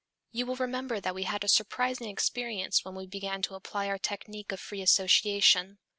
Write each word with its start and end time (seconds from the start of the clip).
You 0.31 0.47
will 0.47 0.55
remember 0.55 0.99
that 0.99 1.13
we 1.13 1.25
had 1.25 1.43
a 1.43 1.47
surprising 1.47 2.09
experience 2.09 2.83
when 2.83 2.95
we 2.95 3.05
began 3.05 3.43
to 3.43 3.53
apply 3.53 3.87
our 3.87 3.99
technique 3.99 4.51
of 4.51 4.59
free 4.59 4.81
association. 4.81 5.77